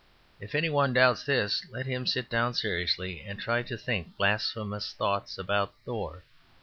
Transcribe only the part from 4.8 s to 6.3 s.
thoughts about Thor.